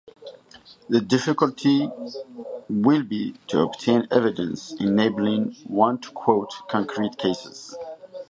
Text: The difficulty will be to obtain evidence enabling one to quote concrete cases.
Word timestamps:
The 0.89 0.99
difficulty 0.99 1.87
will 2.69 3.03
be 3.03 3.35
to 3.49 3.59
obtain 3.59 4.07
evidence 4.09 4.73
enabling 4.79 5.53
one 5.67 5.99
to 5.99 6.09
quote 6.13 6.49
concrete 6.67 7.19
cases. 7.19 7.77